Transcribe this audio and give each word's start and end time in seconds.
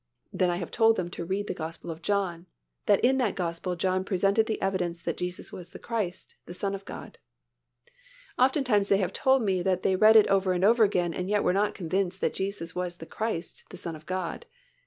Then 0.33 0.49
I 0.49 0.55
have 0.55 0.71
told 0.71 0.95
them 0.95 1.11
to 1.11 1.25
read 1.25 1.45
the 1.45 1.53
Gospel 1.53 1.91
of 1.91 2.01
John, 2.01 2.47
that 2.87 3.05
in 3.05 3.19
that 3.19 3.35
Gospel 3.35 3.75
John 3.75 4.03
presented 4.03 4.47
the 4.47 4.59
evidence 4.59 4.99
that 5.03 5.15
Jesus 5.15 5.53
was 5.53 5.69
the 5.69 5.77
Christ, 5.77 6.33
the 6.47 6.55
Son 6.55 6.73
of 6.73 6.85
God. 6.85 7.19
Oftentimes 8.35 8.89
they 8.89 8.97
have 8.97 9.13
told 9.13 9.43
me 9.43 9.61
they 9.61 9.91
have 9.91 10.01
read 10.01 10.15
it 10.15 10.25
over 10.27 10.53
and 10.53 10.63
over 10.65 10.83
again, 10.83 11.13
and 11.13 11.29
yet 11.29 11.43
were 11.43 11.53
not 11.53 11.75
convinced 11.75 12.19
that 12.21 12.33
Jesus 12.33 12.73
was 12.73 12.97
the 12.97 13.05
Christ, 13.05 13.63
the 13.69 13.77
Son 13.77 13.95
of 13.95 14.07
God. 14.07 14.47